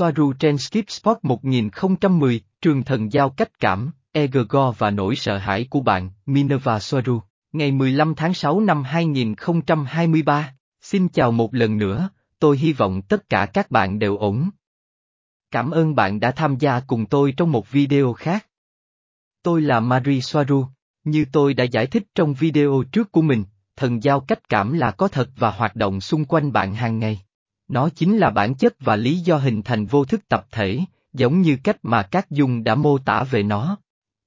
Soaru 0.00 0.32
trên 0.32 0.58
Skip 0.58 0.90
Spot 0.90 1.18
1010, 1.22 2.40
trường 2.62 2.82
thần 2.82 3.12
giao 3.12 3.30
cách 3.30 3.58
cảm, 3.58 3.90
Egregor 4.12 4.76
và 4.78 4.90
nỗi 4.90 5.16
sợ 5.16 5.38
hãi 5.38 5.66
của 5.70 5.80
bạn, 5.80 6.10
Minerva 6.26 6.78
Soaru, 6.78 7.20
ngày 7.52 7.72
15 7.72 8.14
tháng 8.14 8.34
6 8.34 8.60
năm 8.60 8.82
2023. 8.82 10.54
Xin 10.80 11.08
chào 11.08 11.32
một 11.32 11.54
lần 11.54 11.78
nữa, 11.78 12.10
tôi 12.38 12.58
hy 12.58 12.72
vọng 12.72 13.02
tất 13.02 13.28
cả 13.28 13.46
các 13.46 13.70
bạn 13.70 13.98
đều 13.98 14.16
ổn. 14.16 14.50
Cảm 15.50 15.70
ơn 15.70 15.94
bạn 15.94 16.20
đã 16.20 16.30
tham 16.30 16.56
gia 16.58 16.80
cùng 16.80 17.06
tôi 17.06 17.34
trong 17.36 17.52
một 17.52 17.70
video 17.70 18.12
khác. 18.12 18.46
Tôi 19.42 19.62
là 19.62 19.80
Marie 19.80 20.20
Soaru, 20.20 20.66
như 21.04 21.24
tôi 21.32 21.54
đã 21.54 21.64
giải 21.64 21.86
thích 21.86 22.04
trong 22.14 22.34
video 22.34 22.84
trước 22.92 23.12
của 23.12 23.22
mình, 23.22 23.44
thần 23.76 24.02
giao 24.02 24.20
cách 24.20 24.48
cảm 24.48 24.72
là 24.72 24.90
có 24.90 25.08
thật 25.08 25.30
và 25.36 25.50
hoạt 25.50 25.76
động 25.76 26.00
xung 26.00 26.24
quanh 26.24 26.52
bạn 26.52 26.74
hàng 26.74 26.98
ngày. 26.98 27.20
Nó 27.70 27.88
chính 27.88 28.18
là 28.18 28.30
bản 28.30 28.54
chất 28.54 28.74
và 28.80 28.96
lý 28.96 29.16
do 29.16 29.36
hình 29.36 29.62
thành 29.62 29.86
vô 29.86 30.04
thức 30.04 30.28
tập 30.28 30.46
thể, 30.50 30.80
giống 31.12 31.42
như 31.42 31.56
cách 31.64 31.76
mà 31.82 32.02
các 32.02 32.30
dung 32.30 32.64
đã 32.64 32.74
mô 32.74 32.98
tả 32.98 33.22
về 33.22 33.42
nó. 33.42 33.76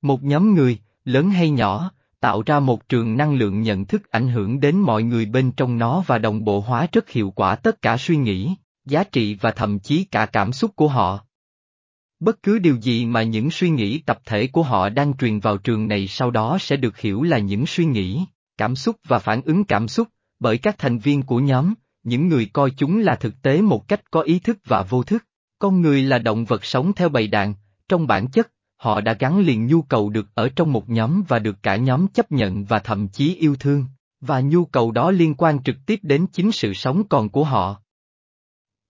Một 0.01 0.23
nhóm 0.23 0.55
người, 0.55 0.79
lớn 1.05 1.29
hay 1.29 1.49
nhỏ, 1.49 1.91
tạo 2.19 2.43
ra 2.45 2.59
một 2.59 2.89
trường 2.89 3.17
năng 3.17 3.35
lượng 3.35 3.61
nhận 3.61 3.85
thức 3.85 4.11
ảnh 4.11 4.27
hưởng 4.27 4.59
đến 4.59 4.77
mọi 4.77 5.03
người 5.03 5.25
bên 5.25 5.51
trong 5.51 5.77
nó 5.77 6.03
và 6.07 6.17
đồng 6.17 6.43
bộ 6.43 6.59
hóa 6.59 6.87
rất 6.91 7.09
hiệu 7.09 7.31
quả 7.31 7.55
tất 7.55 7.81
cả 7.81 7.97
suy 7.97 8.17
nghĩ, 8.17 8.55
giá 8.85 9.03
trị 9.03 9.37
và 9.41 9.51
thậm 9.51 9.79
chí 9.79 10.03
cả 10.03 10.25
cảm 10.25 10.53
xúc 10.53 10.71
của 10.75 10.87
họ. 10.87 11.19
Bất 12.19 12.43
cứ 12.43 12.59
điều 12.59 12.75
gì 12.75 13.05
mà 13.05 13.23
những 13.23 13.51
suy 13.51 13.69
nghĩ 13.69 13.99
tập 13.99 14.19
thể 14.25 14.47
của 14.47 14.63
họ 14.63 14.89
đang 14.89 15.17
truyền 15.17 15.39
vào 15.39 15.57
trường 15.57 15.87
này 15.87 16.07
sau 16.07 16.31
đó 16.31 16.57
sẽ 16.59 16.75
được 16.75 16.97
hiểu 16.97 17.23
là 17.23 17.37
những 17.37 17.65
suy 17.65 17.85
nghĩ, 17.85 18.25
cảm 18.57 18.75
xúc 18.75 18.95
và 19.07 19.19
phản 19.19 19.41
ứng 19.41 19.63
cảm 19.63 19.87
xúc, 19.87 20.07
bởi 20.39 20.57
các 20.57 20.77
thành 20.77 20.97
viên 20.97 21.23
của 21.23 21.39
nhóm, 21.39 21.73
những 22.03 22.27
người 22.27 22.49
coi 22.53 22.71
chúng 22.77 22.99
là 22.99 23.15
thực 23.15 23.41
tế 23.41 23.61
một 23.61 23.87
cách 23.87 24.11
có 24.11 24.21
ý 24.21 24.39
thức 24.39 24.57
và 24.65 24.83
vô 24.83 25.03
thức. 25.03 25.25
Con 25.59 25.81
người 25.81 26.01
là 26.01 26.19
động 26.19 26.45
vật 26.45 26.65
sống 26.65 26.93
theo 26.93 27.09
bầy 27.09 27.27
đàn, 27.27 27.53
trong 27.87 28.07
bản 28.07 28.27
chất, 28.27 28.51
họ 28.77 29.01
đã 29.01 29.13
gắn 29.13 29.39
liền 29.39 29.67
nhu 29.67 29.81
cầu 29.81 30.09
được 30.09 30.27
ở 30.33 30.49
trong 30.55 30.73
một 30.73 30.89
nhóm 30.89 31.23
và 31.27 31.39
được 31.39 31.63
cả 31.63 31.75
nhóm 31.75 32.07
chấp 32.07 32.31
nhận 32.31 32.65
và 32.65 32.79
thậm 32.79 33.07
chí 33.07 33.35
yêu 33.35 33.55
thương, 33.55 33.85
và 34.21 34.41
nhu 34.41 34.65
cầu 34.65 34.91
đó 34.91 35.11
liên 35.11 35.35
quan 35.35 35.63
trực 35.63 35.75
tiếp 35.85 35.99
đến 36.01 36.25
chính 36.27 36.51
sự 36.51 36.73
sống 36.73 37.07
còn 37.07 37.29
của 37.29 37.43
họ. 37.43 37.81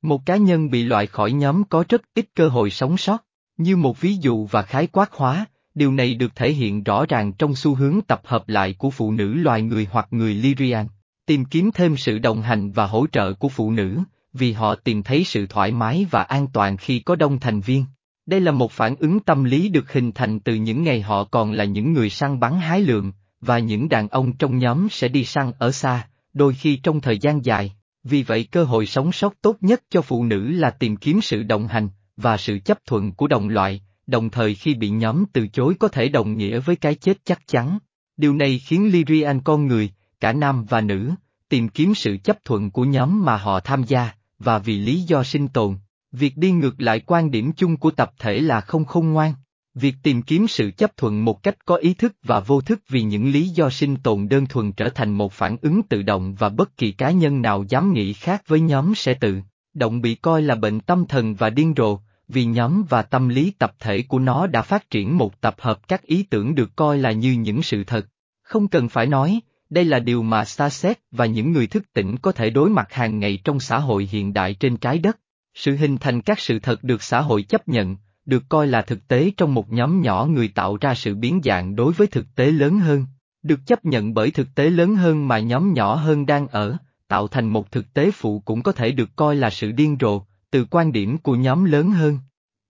Một 0.01 0.25
cá 0.25 0.37
nhân 0.37 0.69
bị 0.69 0.83
loại 0.83 1.07
khỏi 1.07 1.31
nhóm 1.31 1.63
có 1.63 1.83
rất 1.89 2.01
ít 2.13 2.25
cơ 2.35 2.47
hội 2.49 2.69
sống 2.69 2.97
sót, 2.97 3.25
như 3.57 3.77
một 3.77 4.01
ví 4.01 4.15
dụ 4.15 4.45
và 4.45 4.61
khái 4.61 4.87
quát 4.87 5.13
hóa, 5.13 5.45
điều 5.75 5.91
này 5.91 6.13
được 6.13 6.35
thể 6.35 6.53
hiện 6.53 6.83
rõ 6.83 7.05
ràng 7.05 7.33
trong 7.33 7.55
xu 7.55 7.75
hướng 7.75 8.01
tập 8.01 8.21
hợp 8.25 8.49
lại 8.49 8.75
của 8.77 8.89
phụ 8.89 9.11
nữ 9.11 9.33
loài 9.33 9.61
người 9.61 9.87
hoặc 9.91 10.07
người 10.11 10.33
Lyrian, 10.33 10.87
tìm 11.25 11.45
kiếm 11.45 11.71
thêm 11.71 11.97
sự 11.97 12.17
đồng 12.19 12.41
hành 12.41 12.71
và 12.71 12.85
hỗ 12.85 13.07
trợ 13.11 13.33
của 13.33 13.49
phụ 13.49 13.71
nữ, 13.71 13.99
vì 14.33 14.51
họ 14.51 14.75
tìm 14.75 15.03
thấy 15.03 15.23
sự 15.23 15.45
thoải 15.47 15.71
mái 15.71 16.05
và 16.11 16.23
an 16.23 16.47
toàn 16.53 16.77
khi 16.77 16.99
có 16.99 17.15
đông 17.15 17.39
thành 17.39 17.61
viên. 17.61 17.85
Đây 18.25 18.41
là 18.41 18.51
một 18.51 18.71
phản 18.71 18.95
ứng 18.95 19.19
tâm 19.19 19.43
lý 19.43 19.69
được 19.69 19.93
hình 19.93 20.11
thành 20.11 20.39
từ 20.39 20.55
những 20.55 20.83
ngày 20.83 21.01
họ 21.01 21.23
còn 21.23 21.51
là 21.51 21.63
những 21.63 21.93
người 21.93 22.09
săn 22.09 22.39
bắn 22.39 22.59
hái 22.59 22.81
lượm, 22.81 23.11
và 23.41 23.59
những 23.59 23.89
đàn 23.89 24.07
ông 24.07 24.33
trong 24.33 24.57
nhóm 24.57 24.87
sẽ 24.91 25.07
đi 25.07 25.25
săn 25.25 25.51
ở 25.59 25.71
xa, 25.71 26.07
đôi 26.33 26.53
khi 26.53 26.75
trong 26.75 27.01
thời 27.01 27.17
gian 27.17 27.45
dài. 27.45 27.73
Vì 28.03 28.23
vậy 28.23 28.47
cơ 28.51 28.63
hội 28.63 28.85
sống 28.85 29.11
sót 29.11 29.33
tốt 29.41 29.57
nhất 29.61 29.83
cho 29.89 30.01
phụ 30.01 30.23
nữ 30.23 30.47
là 30.47 30.69
tìm 30.69 30.95
kiếm 30.95 31.21
sự 31.21 31.43
đồng 31.43 31.67
hành, 31.67 31.89
và 32.17 32.37
sự 32.37 32.59
chấp 32.65 32.77
thuận 32.85 33.11
của 33.11 33.27
đồng 33.27 33.49
loại, 33.49 33.81
đồng 34.07 34.29
thời 34.29 34.55
khi 34.55 34.75
bị 34.75 34.89
nhóm 34.89 35.25
từ 35.33 35.47
chối 35.47 35.75
có 35.79 35.87
thể 35.87 36.09
đồng 36.09 36.37
nghĩa 36.37 36.59
với 36.59 36.75
cái 36.75 36.95
chết 36.95 37.17
chắc 37.25 37.47
chắn. 37.47 37.77
Điều 38.17 38.33
này 38.33 38.59
khiến 38.59 38.91
Lyrian 38.91 39.39
con 39.39 39.67
người, 39.67 39.89
cả 40.23 40.33
nam 40.33 40.65
và 40.69 40.81
nữ, 40.81 41.11
tìm 41.49 41.69
kiếm 41.69 41.95
sự 41.95 42.17
chấp 42.23 42.45
thuận 42.45 42.71
của 42.71 42.83
nhóm 42.83 43.25
mà 43.25 43.37
họ 43.37 43.59
tham 43.59 43.83
gia, 43.83 44.11
và 44.39 44.59
vì 44.59 44.77
lý 44.77 45.01
do 45.01 45.23
sinh 45.23 45.47
tồn. 45.47 45.75
Việc 46.11 46.37
đi 46.37 46.51
ngược 46.51 46.81
lại 46.81 46.99
quan 46.99 47.31
điểm 47.31 47.51
chung 47.51 47.77
của 47.77 47.91
tập 47.91 48.11
thể 48.19 48.39
là 48.39 48.61
không 48.61 48.85
khôn 48.85 49.07
ngoan. 49.09 49.33
Việc 49.75 49.95
tìm 50.03 50.21
kiếm 50.21 50.47
sự 50.47 50.71
chấp 50.77 50.97
thuận 50.97 51.25
một 51.25 51.43
cách 51.43 51.65
có 51.65 51.75
ý 51.75 51.93
thức 51.93 52.15
và 52.23 52.39
vô 52.39 52.61
thức 52.61 52.79
vì 52.89 53.01
những 53.01 53.31
lý 53.31 53.49
do 53.49 53.69
sinh 53.69 53.95
tồn 53.95 54.27
đơn 54.29 54.45
thuần 54.45 54.71
trở 54.71 54.89
thành 54.89 55.11
một 55.11 55.33
phản 55.33 55.57
ứng 55.61 55.83
tự 55.83 56.01
động 56.01 56.35
và 56.35 56.49
bất 56.49 56.77
kỳ 56.77 56.91
cá 56.91 57.11
nhân 57.11 57.41
nào 57.41 57.65
dám 57.69 57.93
nghĩ 57.93 58.13
khác 58.13 58.43
với 58.47 58.59
nhóm 58.59 58.95
sẽ 58.95 59.13
tự 59.13 59.41
động 59.73 60.01
bị 60.01 60.15
coi 60.15 60.41
là 60.41 60.55
bệnh 60.55 60.79
tâm 60.79 61.05
thần 61.05 61.35
và 61.35 61.49
điên 61.49 61.73
rồ, 61.77 61.99
vì 62.27 62.45
nhóm 62.45 62.83
và 62.89 63.01
tâm 63.01 63.29
lý 63.29 63.51
tập 63.51 63.75
thể 63.79 64.01
của 64.01 64.19
nó 64.19 64.47
đã 64.47 64.61
phát 64.61 64.89
triển 64.89 65.17
một 65.17 65.41
tập 65.41 65.55
hợp 65.59 65.87
các 65.87 66.03
ý 66.03 66.23
tưởng 66.23 66.55
được 66.55 66.75
coi 66.75 66.97
là 66.97 67.11
như 67.11 67.31
những 67.31 67.63
sự 67.63 67.83
thật. 67.83 68.07
Không 68.43 68.67
cần 68.67 68.89
phải 68.89 69.05
nói, 69.05 69.41
đây 69.73 69.85
là 69.85 69.99
điều 69.99 70.23
mà 70.23 70.45
Starset 70.45 70.99
và 71.11 71.25
những 71.25 71.51
người 71.51 71.67
thức 71.67 71.93
tỉnh 71.93 72.17
có 72.17 72.31
thể 72.31 72.49
đối 72.49 72.69
mặt 72.69 72.93
hàng 72.93 73.19
ngày 73.19 73.39
trong 73.43 73.59
xã 73.59 73.79
hội 73.79 74.09
hiện 74.11 74.33
đại 74.33 74.53
trên 74.53 74.77
trái 74.77 74.99
đất. 74.99 75.19
Sự 75.53 75.75
hình 75.75 75.97
thành 75.97 76.21
các 76.21 76.39
sự 76.39 76.59
thật 76.59 76.83
được 76.83 77.03
xã 77.03 77.21
hội 77.21 77.43
chấp 77.43 77.67
nhận, 77.67 77.97
được 78.25 78.43
coi 78.49 78.67
là 78.67 78.81
thực 78.81 79.07
tế 79.07 79.31
trong 79.37 79.53
một 79.53 79.71
nhóm 79.71 80.01
nhỏ 80.01 80.25
người 80.25 80.47
tạo 80.47 80.77
ra 80.81 80.95
sự 80.95 81.15
biến 81.15 81.41
dạng 81.43 81.75
đối 81.75 81.93
với 81.93 82.07
thực 82.07 82.35
tế 82.35 82.51
lớn 82.51 82.79
hơn, 82.79 83.05
được 83.43 83.59
chấp 83.65 83.85
nhận 83.85 84.13
bởi 84.13 84.31
thực 84.31 84.55
tế 84.55 84.69
lớn 84.69 84.95
hơn 84.95 85.27
mà 85.27 85.39
nhóm 85.39 85.73
nhỏ 85.73 85.95
hơn 85.95 86.25
đang 86.25 86.47
ở, 86.47 86.77
tạo 87.07 87.27
thành 87.27 87.47
một 87.47 87.71
thực 87.71 87.93
tế 87.93 88.11
phụ 88.11 88.39
cũng 88.45 88.63
có 88.63 88.71
thể 88.71 88.91
được 88.91 89.09
coi 89.15 89.35
là 89.35 89.49
sự 89.49 89.71
điên 89.71 89.97
rồ, 89.99 90.21
từ 90.51 90.65
quan 90.69 90.91
điểm 90.91 91.17
của 91.17 91.35
nhóm 91.35 91.63
lớn 91.63 91.91
hơn. 91.91 92.19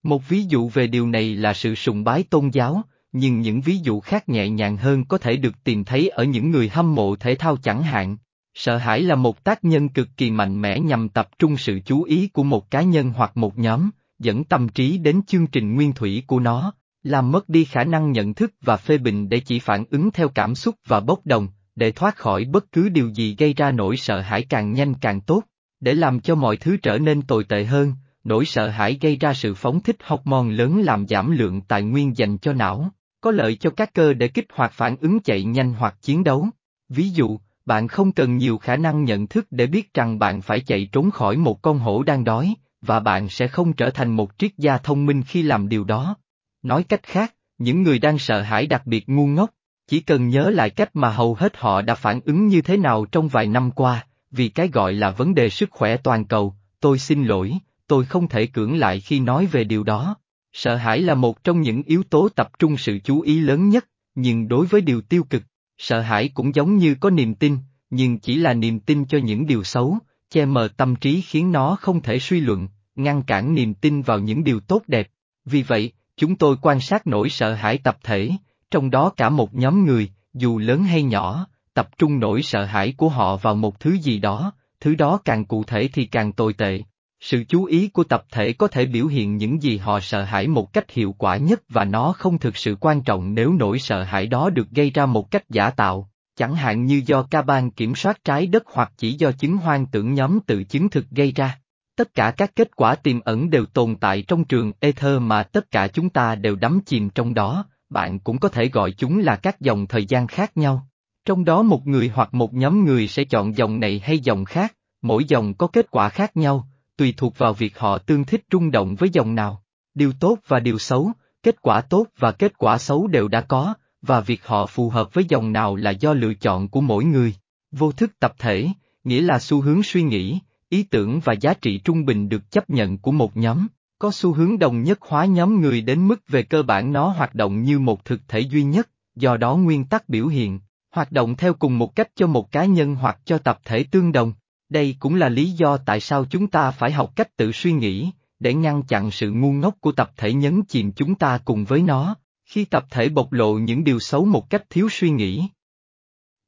Một 0.04 0.30
ví 0.30 0.44
dụ 0.44 0.70
về 0.70 0.88
điều 0.88 1.08
này 1.08 1.36
là 1.36 1.54
sự 1.54 1.76
sùng 1.76 2.04
bái 2.04 2.24
tôn 2.24 2.50
giáo, 2.50 2.84
nhưng 3.14 3.42
những 3.42 3.62
ví 3.62 3.78
dụ 3.78 4.00
khác 4.00 4.30
nhẹ 4.30 4.50
nhàng 4.50 4.78
hơn 4.78 5.06
có 5.06 5.18
thể 5.18 5.36
được 5.36 5.64
tìm 5.64 5.84
thấy 5.84 6.10
ở 6.10 6.24
những 6.24 6.52
người 6.52 6.70
hâm 6.70 6.96
mộ 6.96 7.16
thể 7.16 7.36
thao 7.36 7.58
chẳng 7.58 7.84
hạn. 7.84 8.18
Sợ 8.54 8.78
hãi 8.78 9.02
là 9.02 9.16
một 9.16 9.44
tác 9.44 9.64
nhân 9.64 9.90
cực 9.90 10.10
kỳ 10.18 10.32
mạnh 10.32 10.62
mẽ 10.62 10.80
nhằm 10.80 11.10
tập 11.10 11.30
trung 11.40 11.58
sự 11.58 11.80
chú 11.86 12.04
ý 12.04 12.28
của 12.28 12.44
một 12.44 12.72
cá 12.72 12.82
nhân 12.82 13.12
hoặc 13.16 13.38
một 13.38 13.58
nhóm, 13.58 13.90
dẫn 14.20 14.44
tâm 14.44 14.70
trí 14.70 14.98
đến 14.98 15.22
chương 15.28 15.48
trình 15.48 15.76
nguyên 15.76 15.94
thủy 15.94 16.24
của 16.28 16.40
nó, 16.40 16.74
làm 17.04 17.32
mất 17.32 17.50
đi 17.50 17.66
khả 17.66 17.84
năng 17.84 18.12
nhận 18.12 18.34
thức 18.34 18.54
và 18.62 18.78
phê 18.78 18.98
bình 18.98 19.30
để 19.30 19.40
chỉ 19.40 19.60
phản 19.60 19.84
ứng 19.90 20.12
theo 20.12 20.30
cảm 20.30 20.56
xúc 20.56 20.76
và 20.88 21.00
bốc 21.00 21.20
đồng, 21.26 21.48
để 21.76 21.92
thoát 21.92 22.16
khỏi 22.16 22.46
bất 22.46 22.72
cứ 22.72 22.90
điều 22.90 23.10
gì 23.10 23.36
gây 23.36 23.54
ra 23.54 23.72
nỗi 23.72 23.98
sợ 23.98 24.22
hãi 24.22 24.46
càng 24.50 24.74
nhanh 24.74 24.94
càng 24.94 25.22
tốt, 25.22 25.44
để 25.80 25.94
làm 25.94 26.20
cho 26.20 26.36
mọi 26.36 26.58
thứ 26.58 26.78
trở 26.78 26.98
nên 26.98 27.22
tồi 27.22 27.44
tệ 27.44 27.66
hơn, 27.66 27.94
nỗi 28.24 28.46
sợ 28.46 28.70
hãi 28.70 28.98
gây 29.02 29.16
ra 29.16 29.34
sự 29.34 29.54
phóng 29.54 29.80
thích 29.80 29.98
hormone 30.04 30.52
lớn 30.52 30.82
làm 30.82 31.08
giảm 31.08 31.32
lượng 31.32 31.62
tài 31.62 31.84
nguyên 31.84 32.18
dành 32.18 32.38
cho 32.38 32.54
não, 32.54 32.92
có 33.24 33.32
lợi 33.32 33.56
cho 33.56 33.70
các 33.70 33.94
cơ 33.94 34.14
để 34.14 34.28
kích 34.28 34.48
hoạt 34.54 34.72
phản 34.72 34.96
ứng 35.02 35.20
chạy 35.20 35.44
nhanh 35.44 35.74
hoặc 35.74 35.96
chiến 36.02 36.24
đấu. 36.24 36.48
Ví 36.90 37.10
dụ, 37.10 37.40
bạn 37.66 37.88
không 37.88 38.12
cần 38.12 38.38
nhiều 38.38 38.58
khả 38.58 38.76
năng 38.76 39.04
nhận 39.04 39.28
thức 39.28 39.48
để 39.52 39.68
biết 39.68 39.94
rằng 39.94 40.20
bạn 40.20 40.42
phải 40.42 40.60
chạy 40.60 40.90
trốn 40.92 41.12
khỏi 41.12 41.38
một 41.38 41.62
con 41.62 41.80
hổ 41.80 42.04
đang 42.04 42.24
đói, 42.24 42.56
và 42.82 43.00
bạn 43.00 43.30
sẽ 43.30 43.48
không 43.48 43.74
trở 43.74 43.90
thành 43.90 44.16
một 44.16 44.32
triết 44.38 44.52
gia 44.58 44.78
thông 44.78 45.06
minh 45.06 45.24
khi 45.24 45.42
làm 45.42 45.70
điều 45.70 45.84
đó. 45.84 46.16
Nói 46.64 46.84
cách 46.84 47.04
khác, 47.04 47.34
những 47.58 47.84
người 47.84 48.00
đang 48.00 48.20
sợ 48.20 48.42
hãi 48.42 48.68
đặc 48.68 48.82
biệt 48.86 49.10
ngu 49.10 49.28
ngốc, 49.28 49.50
chỉ 49.88 50.00
cần 50.00 50.30
nhớ 50.30 50.50
lại 50.50 50.70
cách 50.70 50.90
mà 50.94 51.10
hầu 51.10 51.36
hết 51.36 51.58
họ 51.58 51.82
đã 51.82 51.96
phản 51.96 52.20
ứng 52.26 52.48
như 52.48 52.62
thế 52.62 52.78
nào 52.78 53.06
trong 53.06 53.28
vài 53.28 53.48
năm 53.48 53.72
qua, 53.72 54.06
vì 54.32 54.50
cái 54.50 54.68
gọi 54.68 54.94
là 54.94 55.12
vấn 55.12 55.36
đề 55.36 55.50
sức 55.50 55.70
khỏe 55.72 55.98
toàn 55.98 56.26
cầu, 56.26 56.56
tôi 56.80 57.00
xin 57.00 57.24
lỗi, 57.24 57.54
tôi 57.88 58.06
không 58.06 58.28
thể 58.28 58.46
cưỡng 58.46 58.78
lại 58.78 59.00
khi 59.00 59.20
nói 59.20 59.46
về 59.46 59.64
điều 59.64 59.84
đó. 59.84 60.16
Sợ 60.54 60.76
hãi 60.76 61.02
là 61.02 61.16
một 61.16 61.44
trong 61.44 61.62
những 61.62 61.84
yếu 61.84 62.04
tố 62.04 62.30
tập 62.30 62.50
trung 62.60 62.78
sự 62.78 63.00
chú 63.04 63.22
ý 63.22 63.40
lớn 63.40 63.70
nhất, 63.70 63.88
nhưng 64.16 64.48
đối 64.48 64.66
với 64.66 64.82
điều 64.82 65.02
tiêu 65.02 65.24
cực, 65.24 65.44
sợ 65.78 66.00
hãi 66.00 66.30
cũng 66.34 66.56
giống 66.56 66.78
như 66.78 66.96
có 66.96 67.10
niềm 67.10 67.36
tin, 67.36 67.58
nhưng 67.90 68.20
chỉ 68.20 68.36
là 68.36 68.54
niềm 68.54 68.80
tin 68.80 69.06
cho 69.06 69.18
những 69.18 69.48
điều 69.48 69.64
xấu, 69.64 69.98
che 70.30 70.46
mờ 70.46 70.68
tâm 70.78 70.96
trí 70.96 71.22
khiến 71.22 71.52
nó 71.52 71.76
không 71.76 72.02
thể 72.02 72.20
suy 72.20 72.40
luận, 72.40 72.68
ngăn 72.96 73.24
cản 73.24 73.54
niềm 73.54 73.74
tin 73.74 74.02
vào 74.02 74.20
những 74.20 74.44
điều 74.44 74.60
tốt 74.60 74.82
đẹp. 74.88 75.08
Vì 75.46 75.64
vậy, 75.64 75.92
chúng 76.18 76.36
tôi 76.36 76.56
quan 76.62 76.80
sát 76.80 77.08
nỗi 77.08 77.30
sợ 77.30 77.54
hãi 77.54 77.78
tập 77.78 77.98
thể, 78.04 78.32
trong 78.72 78.90
đó 78.90 79.10
cả 79.18 79.30
một 79.30 79.54
nhóm 79.54 79.86
người, 79.86 80.10
dù 80.34 80.58
lớn 80.58 80.84
hay 80.84 81.04
nhỏ, 81.04 81.48
tập 81.74 81.90
trung 81.98 82.20
nỗi 82.20 82.42
sợ 82.42 82.66
hãi 82.66 82.94
của 82.98 83.10
họ 83.10 83.38
vào 83.38 83.56
một 83.56 83.80
thứ 83.80 83.98
gì 83.98 84.20
đó, 84.20 84.54
thứ 84.80 84.96
đó 84.96 85.20
càng 85.26 85.46
cụ 85.46 85.64
thể 85.64 85.90
thì 85.94 86.06
càng 86.06 86.32
tồi 86.32 86.54
tệ. 86.54 86.80
Sự 87.24 87.44
chú 87.44 87.66
ý 87.66 87.88
của 87.88 88.04
tập 88.04 88.26
thể 88.32 88.54
có 88.54 88.68
thể 88.68 88.86
biểu 88.86 89.08
hiện 89.08 89.38
những 89.38 89.62
gì 89.62 89.78
họ 89.78 90.00
sợ 90.00 90.24
hãi 90.24 90.48
một 90.48 90.74
cách 90.74 90.92
hiệu 90.92 91.16
quả 91.18 91.38
nhất 91.38 91.62
và 91.70 91.86
nó 91.86 92.14
không 92.18 92.40
thực 92.40 92.58
sự 92.58 92.78
quan 92.80 93.02
trọng 93.02 93.34
nếu 93.34 93.54
nỗi 93.54 93.80
sợ 93.80 94.04
hãi 94.04 94.28
đó 94.28 94.50
được 94.50 94.70
gây 94.70 94.90
ra 94.90 95.06
một 95.06 95.32
cách 95.32 95.50
giả 95.50 95.70
tạo, 95.70 96.10
chẳng 96.36 96.56
hạn 96.56 96.86
như 96.86 97.02
do 97.06 97.24
ca 97.24 97.42
ban 97.42 97.72
kiểm 97.72 97.96
soát 97.96 98.24
trái 98.24 98.48
đất 98.48 98.64
hoặc 98.66 98.92
chỉ 98.98 99.14
do 99.14 99.32
chứng 99.32 99.58
hoang 99.58 99.86
tưởng 99.86 100.14
nhóm 100.14 100.40
tự 100.40 100.64
chứng 100.64 100.90
thực 100.90 101.10
gây 101.10 101.32
ra. 101.32 101.60
Tất 101.98 102.14
cả 102.14 102.32
các 102.38 102.52
kết 102.56 102.76
quả 102.76 102.96
tiềm 102.96 103.20
ẩn 103.20 103.50
đều 103.50 103.66
tồn 103.66 103.96
tại 103.96 104.24
trong 104.28 104.44
trường 104.44 104.72
Ether 104.80 105.22
mà 105.22 105.44
tất 105.44 105.72
cả 105.72 105.88
chúng 105.88 106.10
ta 106.10 106.36
đều 106.36 106.56
đắm 106.56 106.80
chìm 106.86 107.10
trong 107.10 107.34
đó, 107.34 107.66
bạn 107.90 108.20
cũng 108.20 108.40
có 108.40 108.50
thể 108.50 108.70
gọi 108.70 108.92
chúng 108.92 109.20
là 109.20 109.36
các 109.36 109.60
dòng 109.60 109.88
thời 109.88 110.06
gian 110.06 110.28
khác 110.28 110.58
nhau. 110.58 110.88
Trong 111.26 111.46
đó 111.46 111.62
một 111.62 111.88
người 111.88 112.12
hoặc 112.14 112.34
một 112.34 112.54
nhóm 112.54 112.86
người 112.86 113.08
sẽ 113.08 113.24
chọn 113.24 113.58
dòng 113.58 113.80
này 113.80 114.02
hay 114.04 114.20
dòng 114.20 114.46
khác, 114.46 114.76
mỗi 115.02 115.24
dòng 115.26 115.54
có 115.54 115.68
kết 115.68 115.92
quả 115.92 116.10
khác 116.10 116.38
nhau, 116.38 116.68
tùy 116.98 117.14
thuộc 117.18 117.38
vào 117.38 117.54
việc 117.54 117.80
họ 117.80 117.98
tương 117.98 118.24
thích 118.24 118.46
rung 118.52 118.72
động 118.72 118.96
với 118.96 119.10
dòng 119.14 119.36
nào. 119.36 119.64
Điều 119.96 120.14
tốt 120.20 120.38
và 120.48 120.60
điều 120.60 120.80
xấu, 120.80 121.12
kết 121.44 121.62
quả 121.62 121.82
tốt 121.82 122.08
và 122.18 122.32
kết 122.32 122.58
quả 122.58 122.78
xấu 122.78 123.08
đều 123.08 123.28
đã 123.28 123.42
có, 123.42 123.74
và 124.02 124.22
việc 124.22 124.46
họ 124.46 124.66
phù 124.66 124.90
hợp 124.90 125.14
với 125.14 125.26
dòng 125.30 125.54
nào 125.54 125.76
là 125.76 125.92
do 125.92 126.14
lựa 126.14 126.34
chọn 126.34 126.68
của 126.68 126.82
mỗi 126.82 127.04
người. 127.04 127.36
Vô 127.72 127.92
thức 127.92 128.12
tập 128.20 128.34
thể, 128.40 128.68
nghĩa 129.04 129.22
là 129.22 129.40
xu 129.40 129.62
hướng 129.62 129.84
suy 129.84 130.04
nghĩ, 130.04 130.40
ý 130.70 130.84
tưởng 130.84 131.20
và 131.20 131.34
giá 131.34 131.54
trị 131.54 131.78
trung 131.78 132.06
bình 132.06 132.30
được 132.30 132.52
chấp 132.52 132.70
nhận 132.70 132.98
của 132.98 133.12
một 133.12 133.38
nhóm, 133.38 133.68
có 134.00 134.12
xu 134.12 134.34
hướng 134.34 134.60
đồng 134.60 134.84
nhất 134.84 135.00
hóa 135.02 135.26
nhóm 135.26 135.62
người 135.62 135.82
đến 135.82 136.08
mức 136.08 136.28
về 136.28 136.44
cơ 136.44 136.64
bản 136.64 136.94
nó 136.94 137.08
hoạt 137.08 137.36
động 137.36 137.64
như 137.64 137.80
một 137.80 138.06
thực 138.06 138.22
thể 138.28 138.40
duy 138.40 138.64
nhất, 138.64 138.90
do 139.16 139.38
đó 139.38 139.56
nguyên 139.56 139.86
tắc 139.86 140.10
biểu 140.10 140.28
hiện, 140.28 140.60
hoạt 140.92 141.12
động 141.12 141.36
theo 141.36 141.54
cùng 141.54 141.78
một 141.78 141.96
cách 141.96 142.10
cho 142.16 142.28
một 142.28 142.52
cá 142.52 142.66
nhân 142.66 142.96
hoặc 142.96 143.20
cho 143.26 143.38
tập 143.38 143.60
thể 143.66 143.84
tương 143.84 144.12
đồng. 144.12 144.34
Đây 144.70 144.96
cũng 145.00 145.16
là 145.16 145.30
lý 145.30 145.50
do 145.52 145.78
tại 145.78 146.00
sao 146.00 146.26
chúng 146.26 146.48
ta 146.48 146.72
phải 146.72 146.92
học 146.92 147.12
cách 147.16 147.38
tự 147.38 147.52
suy 147.52 147.72
nghĩ, 147.72 148.12
để 148.40 148.54
ngăn 148.54 148.84
chặn 148.84 149.12
sự 149.12 149.32
ngu 149.32 149.52
ngốc 149.52 149.76
của 149.80 149.92
tập 149.92 150.12
thể 150.18 150.34
nhấn 150.34 150.64
chìm 150.64 150.92
chúng 150.92 151.16
ta 151.16 151.40
cùng 151.46 151.66
với 151.66 151.82
nó, 151.82 152.16
khi 152.46 152.66
tập 152.66 152.86
thể 152.90 153.10
bộc 153.10 153.32
lộ 153.32 153.54
những 153.54 153.84
điều 153.84 154.00
xấu 154.00 154.26
một 154.26 154.50
cách 154.50 154.64
thiếu 154.70 154.88
suy 154.92 155.10
nghĩ. 155.10 155.48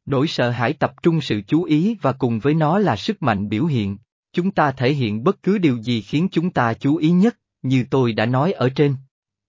Nỗi 0.05 0.27
sợ 0.27 0.49
hãi 0.49 0.73
tập 0.73 0.93
trung 1.03 1.21
sự 1.21 1.41
chú 1.47 1.63
ý 1.63 1.97
và 2.01 2.11
cùng 2.11 2.39
với 2.39 2.53
nó 2.53 2.79
là 2.79 2.95
sức 2.95 3.21
mạnh 3.23 3.49
biểu 3.49 3.65
hiện, 3.65 3.97
chúng 4.33 4.51
ta 4.51 4.71
thể 4.71 4.93
hiện 4.93 5.23
bất 5.23 5.43
cứ 5.43 5.57
điều 5.57 5.77
gì 5.77 6.01
khiến 6.01 6.27
chúng 6.31 6.49
ta 6.49 6.73
chú 6.73 6.95
ý 6.95 7.09
nhất, 7.09 7.37
như 7.61 7.85
tôi 7.89 8.13
đã 8.13 8.25
nói 8.25 8.51
ở 8.51 8.69
trên. 8.69 8.95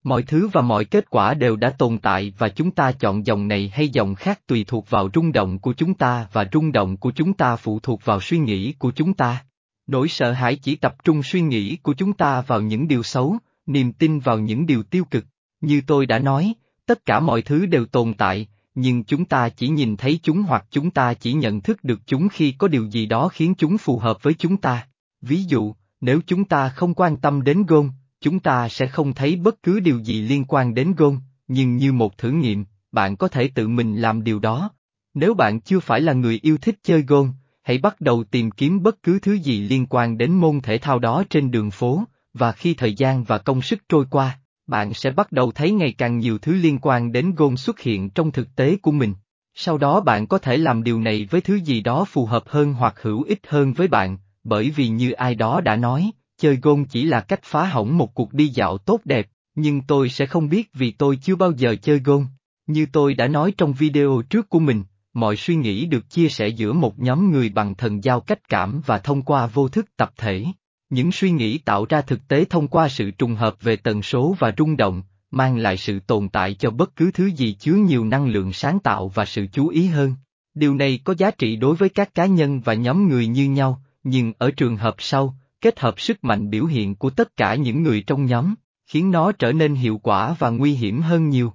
Mọi 0.07 0.23
thứ 0.23 0.49
và 0.53 0.61
mọi 0.61 0.85
kết 0.85 1.09
quả 1.09 1.33
đều 1.33 1.55
đã 1.55 1.69
tồn 1.69 1.97
tại 1.97 2.33
và 2.37 2.49
chúng 2.49 2.71
ta 2.71 2.91
chọn 2.91 3.25
dòng 3.25 3.47
này 3.47 3.71
hay 3.73 3.89
dòng 3.89 4.15
khác 4.15 4.47
tùy 4.47 4.65
thuộc 4.67 4.89
vào 4.89 5.09
rung 5.13 5.31
động 5.31 5.59
của 5.59 5.73
chúng 5.73 5.93
ta 5.93 6.27
và 6.33 6.47
rung 6.53 6.71
động 6.71 6.97
của 6.97 7.11
chúng 7.11 7.33
ta 7.33 7.55
phụ 7.55 7.79
thuộc 7.79 8.05
vào 8.05 8.21
suy 8.21 8.37
nghĩ 8.37 8.73
của 8.73 8.91
chúng 8.91 9.13
ta. 9.13 9.45
Nỗi 9.87 10.07
sợ 10.07 10.31
hãi 10.31 10.55
chỉ 10.55 10.75
tập 10.75 10.95
trung 11.03 11.23
suy 11.23 11.41
nghĩ 11.41 11.75
của 11.75 11.93
chúng 11.93 12.13
ta 12.13 12.41
vào 12.41 12.61
những 12.61 12.87
điều 12.87 13.03
xấu, 13.03 13.37
niềm 13.65 13.93
tin 13.93 14.19
vào 14.19 14.39
những 14.39 14.65
điều 14.65 14.83
tiêu 14.83 15.03
cực. 15.11 15.25
Như 15.61 15.81
tôi 15.87 16.05
đã 16.05 16.19
nói, 16.19 16.53
tất 16.85 17.05
cả 17.05 17.19
mọi 17.19 17.41
thứ 17.41 17.65
đều 17.65 17.85
tồn 17.85 18.13
tại, 18.13 18.47
nhưng 18.75 19.03
chúng 19.03 19.25
ta 19.25 19.49
chỉ 19.49 19.67
nhìn 19.67 19.97
thấy 19.97 20.19
chúng 20.23 20.41
hoặc 20.43 20.65
chúng 20.69 20.91
ta 20.91 21.13
chỉ 21.13 21.33
nhận 21.33 21.61
thức 21.61 21.83
được 21.83 21.99
chúng 22.05 22.29
khi 22.29 22.51
có 22.57 22.67
điều 22.67 22.85
gì 22.85 23.05
đó 23.05 23.27
khiến 23.27 23.53
chúng 23.57 23.77
phù 23.77 23.99
hợp 23.99 24.23
với 24.23 24.33
chúng 24.33 24.57
ta. 24.57 24.87
Ví 25.21 25.43
dụ, 25.43 25.73
nếu 26.01 26.19
chúng 26.27 26.45
ta 26.45 26.69
không 26.69 26.93
quan 26.93 27.17
tâm 27.17 27.43
đến 27.43 27.65
gôn, 27.65 27.89
chúng 28.21 28.39
ta 28.39 28.69
sẽ 28.69 28.87
không 28.87 29.13
thấy 29.13 29.35
bất 29.35 29.63
cứ 29.63 29.79
điều 29.79 29.99
gì 29.99 30.21
liên 30.21 30.45
quan 30.47 30.73
đến 30.73 30.93
gôn, 30.97 31.19
nhưng 31.47 31.77
như 31.77 31.93
một 31.93 32.17
thử 32.17 32.31
nghiệm, 32.31 32.65
bạn 32.91 33.15
có 33.15 33.27
thể 33.27 33.47
tự 33.55 33.67
mình 33.67 33.95
làm 33.95 34.23
điều 34.23 34.39
đó. 34.39 34.69
Nếu 35.13 35.33
bạn 35.33 35.61
chưa 35.61 35.79
phải 35.79 36.01
là 36.01 36.13
người 36.13 36.39
yêu 36.41 36.57
thích 36.57 36.79
chơi 36.83 37.01
gôn, 37.01 37.31
hãy 37.63 37.77
bắt 37.77 38.01
đầu 38.01 38.23
tìm 38.23 38.51
kiếm 38.51 38.83
bất 38.83 39.03
cứ 39.03 39.19
thứ 39.19 39.33
gì 39.33 39.61
liên 39.61 39.85
quan 39.89 40.17
đến 40.17 40.31
môn 40.31 40.61
thể 40.61 40.77
thao 40.77 40.99
đó 40.99 41.23
trên 41.29 41.51
đường 41.51 41.71
phố, 41.71 42.03
và 42.33 42.51
khi 42.51 42.73
thời 42.73 42.93
gian 42.93 43.23
và 43.23 43.37
công 43.37 43.61
sức 43.61 43.79
trôi 43.89 44.05
qua, 44.09 44.39
bạn 44.67 44.93
sẽ 44.93 45.11
bắt 45.11 45.31
đầu 45.31 45.51
thấy 45.51 45.71
ngày 45.71 45.95
càng 45.97 46.17
nhiều 46.17 46.37
thứ 46.37 46.53
liên 46.53 46.79
quan 46.81 47.11
đến 47.11 47.35
gôn 47.35 47.57
xuất 47.57 47.79
hiện 47.79 48.09
trong 48.09 48.31
thực 48.31 48.55
tế 48.55 48.77
của 48.77 48.91
mình. 48.91 49.13
Sau 49.55 49.77
đó 49.77 50.01
bạn 50.01 50.27
có 50.27 50.37
thể 50.37 50.57
làm 50.57 50.83
điều 50.83 51.01
này 51.01 51.27
với 51.31 51.41
thứ 51.41 51.55
gì 51.55 51.81
đó 51.81 52.05
phù 52.05 52.25
hợp 52.25 52.43
hơn 52.47 52.73
hoặc 52.73 53.01
hữu 53.01 53.23
ích 53.23 53.39
hơn 53.47 53.73
với 53.73 53.87
bạn, 53.87 54.17
bởi 54.43 54.69
vì 54.69 54.87
như 54.87 55.11
ai 55.11 55.35
đó 55.35 55.61
đã 55.61 55.75
nói, 55.75 56.11
chơi 56.37 56.55
gôn 56.61 56.85
chỉ 56.85 57.03
là 57.03 57.21
cách 57.21 57.43
phá 57.43 57.65
hỏng 57.65 57.97
một 57.97 58.13
cuộc 58.13 58.33
đi 58.33 58.47
dạo 58.47 58.77
tốt 58.77 59.01
đẹp, 59.05 59.27
nhưng 59.55 59.81
tôi 59.81 60.09
sẽ 60.09 60.25
không 60.25 60.49
biết 60.49 60.69
vì 60.73 60.91
tôi 60.91 61.15
chưa 61.21 61.35
bao 61.35 61.51
giờ 61.51 61.75
chơi 61.81 61.99
gôn. 61.99 62.25
Như 62.67 62.85
tôi 62.91 63.13
đã 63.13 63.27
nói 63.27 63.53
trong 63.57 63.73
video 63.73 64.21
trước 64.29 64.49
của 64.49 64.59
mình, 64.59 64.83
mọi 65.13 65.35
suy 65.35 65.55
nghĩ 65.55 65.85
được 65.85 66.09
chia 66.09 66.29
sẻ 66.29 66.47
giữa 66.47 66.73
một 66.73 66.99
nhóm 66.99 67.31
người 67.31 67.49
bằng 67.49 67.75
thần 67.75 68.03
giao 68.03 68.19
cách 68.19 68.49
cảm 68.49 68.81
và 68.85 68.99
thông 68.99 69.21
qua 69.21 69.47
vô 69.47 69.67
thức 69.67 69.85
tập 69.97 70.11
thể. 70.17 70.45
Những 70.89 71.11
suy 71.11 71.31
nghĩ 71.31 71.57
tạo 71.57 71.85
ra 71.89 72.01
thực 72.01 72.27
tế 72.27 72.45
thông 72.45 72.67
qua 72.67 72.89
sự 72.89 73.11
trùng 73.11 73.35
hợp 73.35 73.55
về 73.61 73.75
tần 73.75 74.01
số 74.01 74.35
và 74.39 74.53
rung 74.57 74.77
động, 74.77 75.03
mang 75.31 75.57
lại 75.57 75.77
sự 75.77 75.99
tồn 75.99 76.29
tại 76.29 76.53
cho 76.53 76.71
bất 76.71 76.95
cứ 76.95 77.11
thứ 77.13 77.25
gì 77.25 77.53
chứa 77.53 77.73
nhiều 77.73 78.05
năng 78.05 78.27
lượng 78.27 78.53
sáng 78.53 78.79
tạo 78.79 79.07
và 79.07 79.25
sự 79.25 79.47
chú 79.51 79.67
ý 79.67 79.87
hơn. 79.87 80.15
Điều 80.53 80.75
này 80.75 80.99
có 81.03 81.13
giá 81.17 81.31
trị 81.31 81.55
đối 81.55 81.75
với 81.75 81.89
các 81.89 82.15
cá 82.15 82.25
nhân 82.25 82.59
và 82.59 82.73
nhóm 82.73 83.09
người 83.09 83.27
như 83.27 83.49
nhau, 83.49 83.81
nhưng 84.03 84.33
ở 84.37 84.51
trường 84.51 84.77
hợp 84.77 84.95
sau, 84.97 85.35
kết 85.61 85.79
hợp 85.79 85.99
sức 85.99 86.23
mạnh 86.23 86.49
biểu 86.49 86.65
hiện 86.65 86.95
của 86.95 87.09
tất 87.09 87.37
cả 87.37 87.55
những 87.55 87.83
người 87.83 88.03
trong 88.07 88.25
nhóm, 88.25 88.55
khiến 88.85 89.11
nó 89.11 89.31
trở 89.31 89.51
nên 89.51 89.75
hiệu 89.75 89.97
quả 89.97 90.35
và 90.39 90.49
nguy 90.49 90.73
hiểm 90.73 91.01
hơn 91.01 91.29
nhiều. 91.29 91.53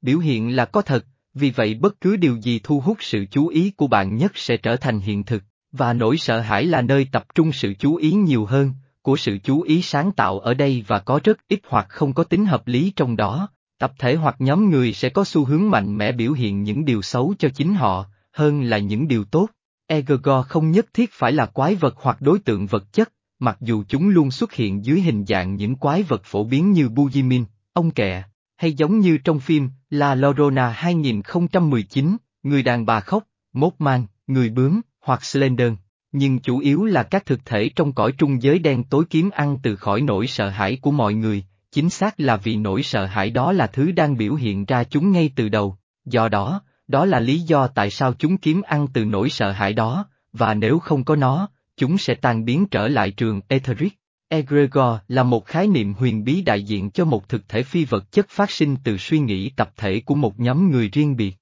Biểu 0.00 0.18
hiện 0.18 0.56
là 0.56 0.64
có 0.64 0.82
thật, 0.82 1.06
vì 1.34 1.50
vậy 1.50 1.74
bất 1.74 2.00
cứ 2.00 2.16
điều 2.16 2.36
gì 2.36 2.60
thu 2.62 2.80
hút 2.80 2.96
sự 3.00 3.24
chú 3.30 3.48
ý 3.48 3.70
của 3.70 3.86
bạn 3.86 4.16
nhất 4.16 4.32
sẽ 4.34 4.56
trở 4.56 4.76
thành 4.76 5.00
hiện 5.00 5.24
thực, 5.24 5.42
và 5.72 5.92
nỗi 5.92 6.16
sợ 6.16 6.40
hãi 6.40 6.64
là 6.64 6.82
nơi 6.82 7.06
tập 7.12 7.24
trung 7.34 7.52
sự 7.52 7.74
chú 7.78 7.96
ý 7.96 8.12
nhiều 8.12 8.44
hơn, 8.44 8.72
của 9.02 9.16
sự 9.16 9.38
chú 9.44 9.62
ý 9.62 9.82
sáng 9.82 10.12
tạo 10.12 10.38
ở 10.38 10.54
đây 10.54 10.84
và 10.86 10.98
có 10.98 11.20
rất 11.24 11.38
ít 11.48 11.60
hoặc 11.68 11.86
không 11.88 12.14
có 12.14 12.24
tính 12.24 12.46
hợp 12.46 12.66
lý 12.66 12.92
trong 12.96 13.16
đó, 13.16 13.48
tập 13.78 13.92
thể 13.98 14.14
hoặc 14.14 14.36
nhóm 14.38 14.70
người 14.70 14.92
sẽ 14.92 15.08
có 15.08 15.24
xu 15.24 15.44
hướng 15.44 15.70
mạnh 15.70 15.98
mẽ 15.98 16.12
biểu 16.12 16.32
hiện 16.32 16.62
những 16.62 16.84
điều 16.84 17.02
xấu 17.02 17.34
cho 17.38 17.48
chính 17.48 17.74
họ, 17.74 18.06
hơn 18.32 18.62
là 18.62 18.78
những 18.78 19.08
điều 19.08 19.24
tốt. 19.24 19.48
Egregor 19.90 20.46
không 20.46 20.70
nhất 20.70 20.86
thiết 20.94 21.12
phải 21.12 21.32
là 21.32 21.46
quái 21.46 21.74
vật 21.74 21.94
hoặc 21.96 22.20
đối 22.20 22.38
tượng 22.38 22.66
vật 22.66 22.92
chất, 22.92 23.12
mặc 23.38 23.56
dù 23.60 23.84
chúng 23.88 24.08
luôn 24.08 24.30
xuất 24.30 24.52
hiện 24.52 24.84
dưới 24.84 25.00
hình 25.00 25.24
dạng 25.24 25.54
những 25.54 25.76
quái 25.76 26.02
vật 26.02 26.22
phổ 26.24 26.44
biến 26.44 26.72
như 26.72 26.88
Bujimin, 26.88 27.44
ông 27.72 27.90
kẹ, 27.90 28.22
hay 28.56 28.72
giống 28.72 28.98
như 28.98 29.18
trong 29.18 29.40
phim 29.40 29.68
La 29.90 30.14
Llorona 30.14 30.68
2019, 30.68 32.16
người 32.42 32.62
đàn 32.62 32.86
bà 32.86 33.00
khóc, 33.00 33.24
mốt 33.52 33.72
mang, 33.78 34.06
người 34.26 34.50
bướm, 34.50 34.80
hoặc 35.00 35.24
Slender, 35.24 35.72
nhưng 36.12 36.38
chủ 36.38 36.58
yếu 36.58 36.84
là 36.84 37.02
các 37.02 37.26
thực 37.26 37.44
thể 37.44 37.70
trong 37.76 37.92
cõi 37.92 38.12
trung 38.18 38.42
giới 38.42 38.58
đen 38.58 38.84
tối 38.84 39.04
kiếm 39.10 39.30
ăn 39.30 39.58
từ 39.62 39.76
khỏi 39.76 40.00
nỗi 40.00 40.26
sợ 40.26 40.48
hãi 40.48 40.78
của 40.82 40.90
mọi 40.90 41.14
người, 41.14 41.44
chính 41.72 41.90
xác 41.90 42.20
là 42.20 42.36
vì 42.36 42.56
nỗi 42.56 42.82
sợ 42.82 43.06
hãi 43.06 43.30
đó 43.30 43.52
là 43.52 43.66
thứ 43.66 43.92
đang 43.92 44.16
biểu 44.16 44.34
hiện 44.34 44.64
ra 44.64 44.84
chúng 44.84 45.12
ngay 45.12 45.30
từ 45.36 45.48
đầu, 45.48 45.76
do 46.04 46.28
đó, 46.28 46.62
đó 46.88 47.04
là 47.04 47.20
lý 47.20 47.40
do 47.40 47.66
tại 47.66 47.90
sao 47.90 48.12
chúng 48.18 48.36
kiếm 48.36 48.62
ăn 48.62 48.86
từ 48.92 49.04
nỗi 49.04 49.30
sợ 49.30 49.52
hãi 49.52 49.72
đó, 49.72 50.06
và 50.32 50.54
nếu 50.54 50.78
không 50.78 51.04
có 51.04 51.16
nó, 51.16 51.48
chúng 51.76 51.98
sẽ 51.98 52.14
tan 52.14 52.44
biến 52.44 52.66
trở 52.66 52.88
lại 52.88 53.10
trường 53.10 53.40
Etheric. 53.48 53.92
Egregor 54.28 54.96
là 55.08 55.22
một 55.22 55.46
khái 55.46 55.66
niệm 55.66 55.94
huyền 55.94 56.24
bí 56.24 56.42
đại 56.42 56.62
diện 56.62 56.90
cho 56.90 57.04
một 57.04 57.28
thực 57.28 57.48
thể 57.48 57.62
phi 57.62 57.84
vật 57.84 58.12
chất 58.12 58.26
phát 58.28 58.50
sinh 58.50 58.76
từ 58.84 58.96
suy 58.96 59.18
nghĩ 59.18 59.50
tập 59.50 59.70
thể 59.76 60.00
của 60.00 60.14
một 60.14 60.40
nhóm 60.40 60.70
người 60.70 60.88
riêng 60.88 61.16
biệt. 61.16 61.36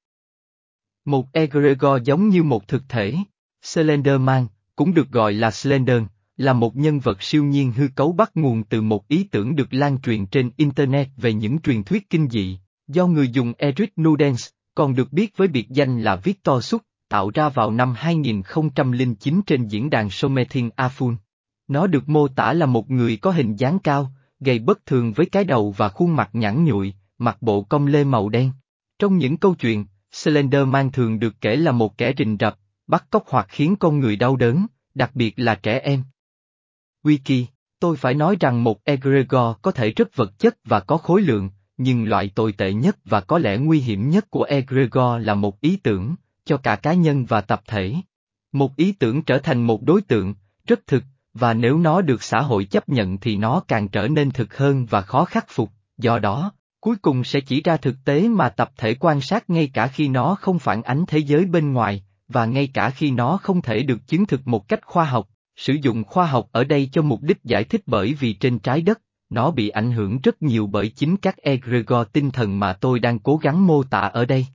Một 1.04 1.32
Egregor 1.32 2.02
giống 2.04 2.28
như 2.28 2.42
một 2.42 2.68
thực 2.68 2.82
thể. 2.88 3.14
Slenderman, 3.62 4.46
cũng 4.76 4.94
được 4.94 5.10
gọi 5.10 5.32
là 5.32 5.50
Slender, 5.50 6.02
là 6.36 6.52
một 6.52 6.76
nhân 6.76 7.00
vật 7.00 7.22
siêu 7.22 7.44
nhiên 7.44 7.72
hư 7.72 7.88
cấu 7.94 8.12
bắt 8.12 8.30
nguồn 8.34 8.64
từ 8.64 8.82
một 8.82 9.08
ý 9.08 9.24
tưởng 9.24 9.56
được 9.56 9.68
lan 9.70 10.00
truyền 10.00 10.26
trên 10.26 10.50
Internet 10.56 11.08
về 11.16 11.32
những 11.32 11.58
truyền 11.58 11.84
thuyết 11.84 12.10
kinh 12.10 12.28
dị, 12.30 12.58
do 12.88 13.06
người 13.06 13.28
dùng 13.28 13.52
Eric 13.58 13.92
Nudens, 14.00 14.48
còn 14.76 14.94
được 14.94 15.12
biết 15.12 15.36
với 15.36 15.48
biệt 15.48 15.68
danh 15.68 16.00
là 16.00 16.16
Victor 16.16 16.64
Suk, 16.64 16.82
tạo 17.08 17.30
ra 17.34 17.48
vào 17.48 17.70
năm 17.70 17.94
2009 17.96 19.40
trên 19.46 19.68
diễn 19.68 19.90
đàn 19.90 20.10
Sometin 20.10 20.68
Afun. 20.68 21.16
Nó 21.68 21.86
được 21.86 22.08
mô 22.08 22.28
tả 22.28 22.52
là 22.52 22.66
một 22.66 22.90
người 22.90 23.16
có 23.16 23.30
hình 23.30 23.56
dáng 23.56 23.78
cao, 23.78 24.12
gầy 24.40 24.58
bất 24.58 24.86
thường 24.86 25.12
với 25.12 25.26
cái 25.26 25.44
đầu 25.44 25.74
và 25.76 25.88
khuôn 25.88 26.16
mặt 26.16 26.30
nhẵn 26.32 26.64
nhụi, 26.64 26.94
mặc 27.18 27.36
bộ 27.40 27.62
công 27.62 27.86
lê 27.86 28.04
màu 28.04 28.28
đen. 28.28 28.52
Trong 28.98 29.18
những 29.18 29.36
câu 29.36 29.54
chuyện, 29.54 29.86
Slenderman 30.12 30.92
thường 30.92 31.18
được 31.18 31.34
kể 31.40 31.56
là 31.56 31.72
một 31.72 31.98
kẻ 31.98 32.12
rình 32.18 32.36
rập, 32.40 32.58
bắt 32.86 33.06
cóc 33.10 33.24
hoặc 33.28 33.46
khiến 33.48 33.76
con 33.76 34.00
người 34.00 34.16
đau 34.16 34.36
đớn, 34.36 34.66
đặc 34.94 35.10
biệt 35.14 35.34
là 35.36 35.54
trẻ 35.54 35.78
em. 35.78 36.02
Wiki, 37.04 37.44
tôi 37.80 37.96
phải 37.96 38.14
nói 38.14 38.36
rằng 38.40 38.64
một 38.64 38.84
egregor 38.84 39.56
có 39.62 39.70
thể 39.70 39.90
rất 39.90 40.16
vật 40.16 40.38
chất 40.38 40.56
và 40.64 40.80
có 40.80 40.96
khối 40.96 41.22
lượng, 41.22 41.50
nhưng 41.76 42.08
loại 42.08 42.30
tồi 42.34 42.52
tệ 42.52 42.72
nhất 42.72 42.96
và 43.04 43.20
có 43.20 43.38
lẽ 43.38 43.56
nguy 43.56 43.80
hiểm 43.80 44.10
nhất 44.10 44.30
của 44.30 44.42
egregor 44.42 45.20
là 45.20 45.34
một 45.34 45.60
ý 45.60 45.76
tưởng, 45.76 46.14
cho 46.44 46.56
cả 46.56 46.76
cá 46.76 46.92
nhân 46.92 47.24
và 47.24 47.40
tập 47.40 47.62
thể. 47.66 47.94
Một 48.52 48.76
ý 48.76 48.92
tưởng 48.92 49.22
trở 49.22 49.38
thành 49.38 49.62
một 49.62 49.82
đối 49.82 50.02
tượng, 50.02 50.34
rất 50.66 50.86
thực, 50.86 51.04
và 51.34 51.54
nếu 51.54 51.78
nó 51.78 52.00
được 52.00 52.22
xã 52.22 52.40
hội 52.40 52.64
chấp 52.64 52.88
nhận 52.88 53.18
thì 53.18 53.36
nó 53.36 53.62
càng 53.68 53.88
trở 53.88 54.08
nên 54.08 54.30
thực 54.30 54.56
hơn 54.56 54.86
và 54.86 55.00
khó 55.00 55.24
khắc 55.24 55.46
phục, 55.48 55.70
do 55.98 56.18
đó, 56.18 56.52
cuối 56.80 56.96
cùng 56.96 57.24
sẽ 57.24 57.40
chỉ 57.40 57.62
ra 57.62 57.76
thực 57.76 57.96
tế 58.04 58.28
mà 58.28 58.48
tập 58.48 58.70
thể 58.76 58.94
quan 58.94 59.20
sát 59.20 59.50
ngay 59.50 59.70
cả 59.74 59.86
khi 59.86 60.08
nó 60.08 60.34
không 60.34 60.58
phản 60.58 60.82
ánh 60.82 61.04
thế 61.08 61.18
giới 61.18 61.44
bên 61.44 61.72
ngoài, 61.72 62.04
và 62.28 62.46
ngay 62.46 62.68
cả 62.74 62.90
khi 62.90 63.10
nó 63.10 63.36
không 63.36 63.62
thể 63.62 63.82
được 63.82 64.06
chứng 64.06 64.26
thực 64.26 64.48
một 64.48 64.68
cách 64.68 64.80
khoa 64.86 65.04
học, 65.04 65.28
sử 65.56 65.76
dụng 65.82 66.04
khoa 66.04 66.26
học 66.26 66.48
ở 66.52 66.64
đây 66.64 66.88
cho 66.92 67.02
mục 67.02 67.22
đích 67.22 67.44
giải 67.44 67.64
thích 67.64 67.82
bởi 67.86 68.14
vì 68.14 68.32
trên 68.32 68.58
trái 68.58 68.80
đất, 68.80 69.00
nó 69.30 69.50
bị 69.50 69.68
ảnh 69.68 69.92
hưởng 69.92 70.18
rất 70.22 70.42
nhiều 70.42 70.66
bởi 70.66 70.88
chính 70.88 71.16
các 71.16 71.36
egregor 71.36 72.06
tinh 72.12 72.30
thần 72.30 72.58
mà 72.58 72.72
tôi 72.72 72.98
đang 72.98 73.18
cố 73.18 73.36
gắng 73.36 73.66
mô 73.66 73.82
tả 73.82 74.00
ở 74.00 74.24
đây. 74.24 74.46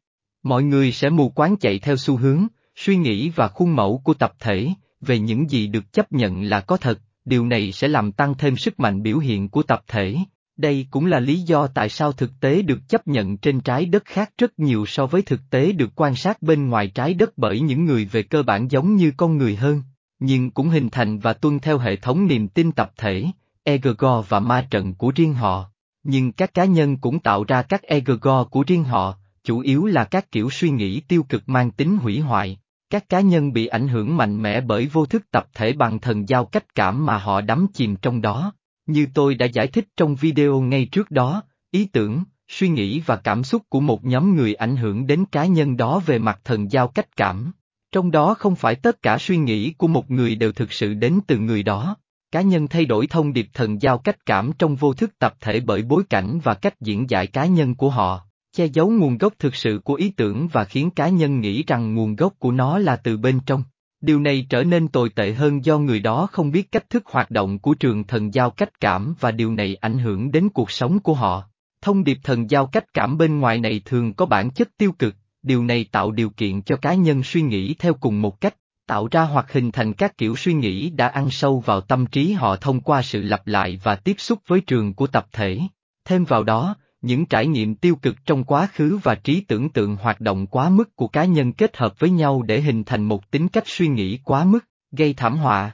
Mọi 0.43 0.63
người 0.63 0.91
sẽ 0.91 1.09
mù 1.09 1.29
quáng 1.29 1.57
chạy 1.57 1.79
theo 1.79 1.97
xu 1.97 2.17
hướng, 2.17 2.47
suy 2.75 2.95
nghĩ 2.95 3.29
và 3.29 3.47
khuôn 3.47 3.75
mẫu 3.75 4.01
của 4.03 4.13
tập 4.13 4.33
thể, 4.39 4.69
về 5.01 5.19
những 5.19 5.49
gì 5.49 5.67
được 5.67 5.93
chấp 5.93 6.11
nhận 6.11 6.43
là 6.43 6.61
có 6.61 6.77
thật, 6.77 6.99
điều 7.25 7.45
này 7.45 7.71
sẽ 7.71 7.87
làm 7.87 8.11
tăng 8.11 8.33
thêm 8.37 8.57
sức 8.57 8.79
mạnh 8.79 9.03
biểu 9.03 9.17
hiện 9.17 9.49
của 9.49 9.63
tập 9.63 9.83
thể. 9.87 10.17
Đây 10.57 10.87
cũng 10.91 11.05
là 11.05 11.19
lý 11.19 11.39
do 11.39 11.67
tại 11.67 11.89
sao 11.89 12.11
thực 12.11 12.31
tế 12.39 12.61
được 12.61 12.79
chấp 12.89 13.07
nhận 13.07 13.37
trên 13.37 13.59
trái 13.59 13.85
đất 13.85 14.05
khác 14.05 14.31
rất 14.37 14.59
nhiều 14.59 14.85
so 14.85 15.05
với 15.05 15.21
thực 15.21 15.49
tế 15.49 15.71
được 15.71 15.89
quan 15.95 16.15
sát 16.15 16.41
bên 16.41 16.69
ngoài 16.69 16.87
trái 16.87 17.13
đất 17.13 17.37
bởi 17.37 17.59
những 17.59 17.85
người 17.85 18.05
về 18.05 18.23
cơ 18.23 18.43
bản 18.43 18.67
giống 18.71 18.95
như 18.95 19.11
con 19.17 19.37
người 19.37 19.55
hơn, 19.55 19.83
nhưng 20.19 20.51
cũng 20.51 20.69
hình 20.69 20.89
thành 20.89 21.19
và 21.19 21.33
tuân 21.33 21.59
theo 21.59 21.77
hệ 21.77 21.95
thống 21.95 22.27
niềm 22.27 22.47
tin 22.47 22.71
tập 22.71 22.91
thể, 22.97 23.25
egregor 23.63 24.25
và 24.29 24.39
ma 24.39 24.67
trận 24.69 24.95
của 24.95 25.11
riêng 25.15 25.33
họ. 25.33 25.65
Nhưng 26.03 26.31
các 26.31 26.53
cá 26.53 26.65
nhân 26.65 26.97
cũng 26.97 27.19
tạo 27.19 27.43
ra 27.43 27.61
các 27.61 27.81
egregor 27.81 28.47
của 28.51 28.63
riêng 28.67 28.83
họ, 28.83 29.17
chủ 29.43 29.59
yếu 29.59 29.85
là 29.85 30.03
các 30.03 30.31
kiểu 30.31 30.49
suy 30.49 30.69
nghĩ 30.69 30.99
tiêu 30.99 31.23
cực 31.29 31.49
mang 31.49 31.71
tính 31.71 31.97
hủy 31.97 32.19
hoại. 32.19 32.59
Các 32.89 33.09
cá 33.09 33.19
nhân 33.19 33.53
bị 33.53 33.67
ảnh 33.67 33.87
hưởng 33.87 34.17
mạnh 34.17 34.41
mẽ 34.41 34.61
bởi 34.61 34.85
vô 34.85 35.05
thức 35.05 35.31
tập 35.31 35.47
thể 35.53 35.73
bằng 35.73 35.99
thần 35.99 36.29
giao 36.29 36.45
cách 36.45 36.75
cảm 36.75 37.05
mà 37.05 37.17
họ 37.17 37.41
đắm 37.41 37.67
chìm 37.73 37.95
trong 37.95 38.21
đó. 38.21 38.53
Như 38.85 39.07
tôi 39.13 39.35
đã 39.35 39.45
giải 39.45 39.67
thích 39.67 39.87
trong 39.97 40.15
video 40.15 40.61
ngay 40.61 40.85
trước 40.85 41.11
đó, 41.11 41.43
ý 41.71 41.85
tưởng, 41.85 42.23
suy 42.47 42.69
nghĩ 42.69 42.99
và 42.99 43.15
cảm 43.15 43.43
xúc 43.43 43.61
của 43.69 43.79
một 43.79 44.05
nhóm 44.05 44.35
người 44.35 44.53
ảnh 44.53 44.75
hưởng 44.75 45.07
đến 45.07 45.25
cá 45.31 45.45
nhân 45.45 45.77
đó 45.77 46.01
về 46.05 46.19
mặt 46.19 46.41
thần 46.43 46.71
giao 46.71 46.87
cách 46.87 47.17
cảm. 47.17 47.51
Trong 47.91 48.11
đó 48.11 48.33
không 48.33 48.55
phải 48.55 48.75
tất 48.75 49.01
cả 49.01 49.17
suy 49.17 49.37
nghĩ 49.37 49.71
của 49.71 49.87
một 49.87 50.11
người 50.11 50.35
đều 50.35 50.51
thực 50.51 50.73
sự 50.73 50.93
đến 50.93 51.19
từ 51.27 51.37
người 51.37 51.63
đó. 51.63 51.95
Cá 52.31 52.41
nhân 52.41 52.67
thay 52.67 52.85
đổi 52.85 53.07
thông 53.07 53.33
điệp 53.33 53.47
thần 53.53 53.81
giao 53.81 53.97
cách 53.97 54.25
cảm 54.25 54.51
trong 54.59 54.75
vô 54.75 54.93
thức 54.93 55.19
tập 55.19 55.33
thể 55.41 55.59
bởi 55.59 55.81
bối 55.81 56.03
cảnh 56.09 56.39
và 56.43 56.53
cách 56.53 56.81
diễn 56.81 57.09
giải 57.09 57.27
cá 57.27 57.45
nhân 57.45 57.75
của 57.75 57.89
họ, 57.89 58.21
che 58.53 58.65
giấu 58.65 58.89
nguồn 58.89 59.17
gốc 59.17 59.33
thực 59.39 59.55
sự 59.55 59.79
của 59.83 59.93
ý 59.93 60.09
tưởng 60.09 60.47
và 60.47 60.63
khiến 60.63 60.89
cá 60.91 61.09
nhân 61.09 61.39
nghĩ 61.39 61.63
rằng 61.67 61.95
nguồn 61.95 62.15
gốc 62.15 62.33
của 62.39 62.51
nó 62.51 62.77
là 62.77 62.95
từ 62.95 63.17
bên 63.17 63.39
trong. 63.45 63.63
Điều 64.01 64.19
này 64.19 64.45
trở 64.49 64.63
nên 64.63 64.87
tồi 64.87 65.09
tệ 65.09 65.33
hơn 65.33 65.65
do 65.65 65.77
người 65.77 65.99
đó 65.99 66.27
không 66.31 66.51
biết 66.51 66.71
cách 66.71 66.89
thức 66.89 67.03
hoạt 67.05 67.31
động 67.31 67.59
của 67.59 67.73
trường 67.73 68.03
thần 68.03 68.33
giao 68.33 68.49
cách 68.49 68.79
cảm 68.79 69.15
và 69.19 69.31
điều 69.31 69.53
này 69.53 69.75
ảnh 69.75 69.99
hưởng 69.99 70.31
đến 70.31 70.49
cuộc 70.49 70.71
sống 70.71 70.99
của 70.99 71.13
họ. 71.13 71.43
Thông 71.81 72.03
điệp 72.03 72.17
thần 72.23 72.49
giao 72.49 72.67
cách 72.67 72.93
cảm 72.93 73.17
bên 73.17 73.39
ngoài 73.39 73.59
này 73.59 73.81
thường 73.85 74.13
có 74.13 74.25
bản 74.25 74.49
chất 74.51 74.69
tiêu 74.77 74.91
cực, 74.91 75.15
điều 75.43 75.63
này 75.63 75.85
tạo 75.91 76.11
điều 76.11 76.29
kiện 76.29 76.61
cho 76.61 76.75
cá 76.75 76.93
nhân 76.93 77.23
suy 77.23 77.41
nghĩ 77.41 77.75
theo 77.79 77.93
cùng 77.93 78.21
một 78.21 78.41
cách, 78.41 78.55
tạo 78.91 79.07
ra 79.11 79.21
hoặc 79.21 79.53
hình 79.53 79.71
thành 79.71 79.93
các 79.93 80.17
kiểu 80.17 80.35
suy 80.35 80.53
nghĩ 80.53 80.89
đã 80.89 81.07
ăn 81.07 81.29
sâu 81.29 81.59
vào 81.59 81.81
tâm 81.81 82.05
trí 82.05 82.33
họ 82.33 82.55
thông 82.55 82.81
qua 82.81 83.01
sự 83.01 83.21
lặp 83.21 83.47
lại 83.47 83.79
và 83.83 83.95
tiếp 83.95 84.15
xúc 84.17 84.39
với 84.47 84.61
trường 84.61 84.93
của 84.93 85.07
tập 85.07 85.27
thể. 85.31 85.59
Thêm 86.05 86.25
vào 86.25 86.43
đó, 86.43 86.75
những 87.01 87.25
trải 87.25 87.47
nghiệm 87.47 87.75
tiêu 87.75 87.95
cực 87.95 88.15
trong 88.25 88.43
quá 88.43 88.67
khứ 88.73 88.99
và 89.03 89.15
trí 89.15 89.41
tưởng 89.41 89.69
tượng 89.69 89.95
hoạt 89.95 90.21
động 90.21 90.47
quá 90.47 90.69
mức 90.69 90.95
của 90.95 91.07
cá 91.07 91.25
nhân 91.25 91.53
kết 91.53 91.77
hợp 91.77 91.99
với 91.99 92.09
nhau 92.09 92.41
để 92.41 92.61
hình 92.61 92.83
thành 92.83 93.03
một 93.03 93.31
tính 93.31 93.47
cách 93.47 93.63
suy 93.67 93.87
nghĩ 93.87 94.19
quá 94.23 94.43
mức, 94.43 94.65
gây 94.91 95.13
thảm 95.13 95.37
họa. 95.37 95.71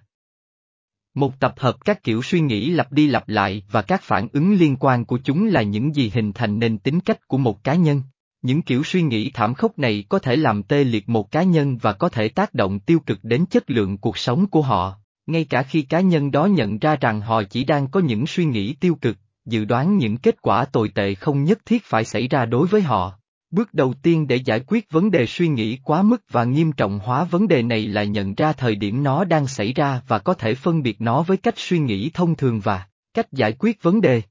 Một 1.14 1.40
tập 1.40 1.54
hợp 1.58 1.86
các 1.86 2.04
kiểu 2.04 2.22
suy 2.24 2.40
nghĩ 2.40 2.70
lặp 2.70 2.92
đi 2.92 3.08
lặp 3.08 3.30
lại 3.30 3.64
và 3.72 3.82
các 3.82 4.02
phản 4.02 4.28
ứng 4.34 4.54
liên 4.54 4.76
quan 4.80 5.06
của 5.06 5.20
chúng 5.24 5.48
là 5.48 5.62
những 5.62 5.96
gì 5.96 6.12
hình 6.14 6.34
thành 6.34 6.60
nên 6.60 6.78
tính 6.78 7.00
cách 7.00 7.28
của 7.28 7.38
một 7.38 7.64
cá 7.64 7.76
nhân. 7.76 8.02
Những 8.42 8.62
kiểu 8.62 8.84
suy 8.84 9.02
nghĩ 9.02 9.32
thảm 9.34 9.54
khốc 9.54 9.80
này 9.80 10.04
có 10.10 10.20
thể 10.20 10.36
làm 10.36 10.64
tê 10.64 10.84
liệt 10.84 11.10
một 11.10 11.32
cá 11.32 11.44
nhân 11.44 11.78
và 11.78 11.94
có 11.94 12.10
thể 12.10 12.30
tác 12.30 12.54
động 12.54 12.80
tiêu 12.80 13.00
cực 13.06 13.20
đến 13.24 13.46
chất 13.46 13.70
lượng 13.70 13.98
cuộc 13.98 14.18
sống 14.18 14.48
của 14.48 14.62
họ, 14.62 14.96
ngay 15.28 15.46
cả 15.46 15.64
khi 15.64 15.82
cá 15.82 16.00
nhân 16.00 16.32
đó 16.32 16.46
nhận 16.46 16.80
ra 16.80 16.96
rằng 16.96 17.22
họ 17.22 17.44
chỉ 17.44 17.64
đang 17.64 17.88
có 17.88 18.00
những 18.00 18.28
suy 18.28 18.46
nghĩ 18.46 18.74
tiêu 18.74 18.96
cực, 19.02 19.18
dự 19.46 19.66
đoán 19.66 19.98
những 19.98 20.18
kết 20.18 20.42
quả 20.42 20.66
tồi 20.66 20.90
tệ 20.96 21.16
không 21.16 21.44
nhất 21.44 21.60
thiết 21.66 21.84
phải 21.86 22.06
xảy 22.06 22.28
ra 22.28 22.46
đối 22.46 22.68
với 22.68 22.82
họ. 22.82 23.14
Bước 23.52 23.74
đầu 23.74 23.94
tiên 24.02 24.28
để 24.28 24.36
giải 24.36 24.62
quyết 24.68 24.92
vấn 24.92 25.12
đề 25.12 25.26
suy 25.26 25.48
nghĩ 25.48 25.78
quá 25.84 26.02
mức 26.02 26.22
và 26.32 26.44
nghiêm 26.44 26.72
trọng 26.72 27.00
hóa 27.00 27.24
vấn 27.24 27.48
đề 27.48 27.62
này 27.62 27.88
là 27.88 28.04
nhận 28.04 28.36
ra 28.36 28.54
thời 28.54 28.76
điểm 28.76 29.04
nó 29.04 29.24
đang 29.24 29.48
xảy 29.48 29.74
ra 29.74 30.02
và 30.08 30.20
có 30.20 30.34
thể 30.34 30.56
phân 30.56 30.84
biệt 30.84 31.02
nó 31.02 31.24
với 31.24 31.38
cách 31.38 31.54
suy 31.58 31.80
nghĩ 31.80 32.12
thông 32.14 32.36
thường 32.36 32.60
và 32.60 32.86
cách 33.14 33.32
giải 33.32 33.54
quyết 33.60 33.84
vấn 33.84 34.02
đề. 34.02 34.22